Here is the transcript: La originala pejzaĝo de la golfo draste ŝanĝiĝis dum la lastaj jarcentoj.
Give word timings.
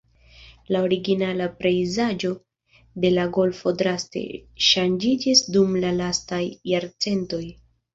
La 0.75 0.79
originala 0.85 1.47
pejzaĝo 1.65 2.33
de 3.05 3.13
la 3.19 3.29
golfo 3.37 3.77
draste 3.85 4.27
ŝanĝiĝis 4.73 5.49
dum 5.57 5.81
la 5.89 5.97
lastaj 6.05 6.45
jarcentoj. 6.77 7.45